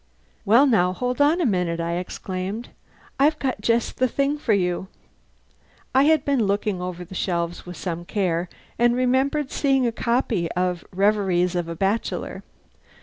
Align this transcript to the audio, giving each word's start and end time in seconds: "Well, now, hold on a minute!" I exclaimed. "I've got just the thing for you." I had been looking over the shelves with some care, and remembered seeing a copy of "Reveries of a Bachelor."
"Well, 0.45 0.65
now, 0.65 0.93
hold 0.93 1.21
on 1.21 1.39
a 1.41 1.45
minute!" 1.45 1.79
I 1.79 1.97
exclaimed. 1.97 2.69
"I've 3.19 3.37
got 3.37 3.61
just 3.61 3.97
the 3.97 4.07
thing 4.07 4.39
for 4.39 4.53
you." 4.53 4.87
I 5.93 6.05
had 6.05 6.25
been 6.25 6.47
looking 6.47 6.81
over 6.81 7.05
the 7.05 7.13
shelves 7.13 7.67
with 7.67 7.77
some 7.77 8.05
care, 8.05 8.49
and 8.79 8.95
remembered 8.95 9.51
seeing 9.51 9.85
a 9.85 9.91
copy 9.91 10.51
of 10.53 10.83
"Reveries 10.91 11.53
of 11.53 11.67
a 11.69 11.75
Bachelor." 11.75 12.41